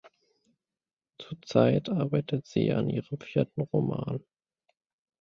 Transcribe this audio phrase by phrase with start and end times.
[1.19, 4.23] Zurzeit arbeitet sie an Ihrem vierten Roman.